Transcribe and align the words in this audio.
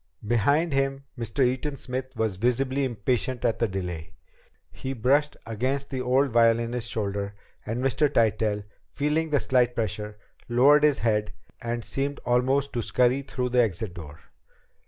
Behind 0.25 0.73
him, 0.73 1.03
Mr. 1.15 1.45
Eaton 1.45 1.75
Smith 1.75 2.15
was 2.15 2.37
visibly 2.37 2.85
impatient 2.85 3.45
at 3.45 3.59
the 3.59 3.67
delay. 3.67 4.15
He 4.71 4.93
brushed 4.93 5.37
against 5.45 5.91
the 5.91 6.01
old 6.01 6.31
violinist's 6.31 6.89
shoulder, 6.89 7.35
and 7.67 7.83
Mr. 7.83 8.09
Tytell, 8.11 8.63
feeling 8.91 9.29
the 9.29 9.39
slight 9.39 9.75
pressure, 9.75 10.17
lowered 10.49 10.83
his 10.83 10.97
head 10.97 11.33
and 11.61 11.85
seemed 11.85 12.19
almost 12.25 12.73
to 12.73 12.81
scurry 12.81 13.21
through 13.21 13.49
the 13.49 13.61
exit 13.61 13.93
door. 13.93 14.19